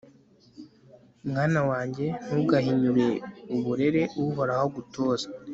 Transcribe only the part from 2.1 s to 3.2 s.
ntugahinyure